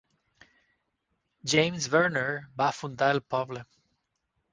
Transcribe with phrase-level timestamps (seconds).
[1.53, 2.23] James Verner
[2.63, 3.63] va fundar el poble.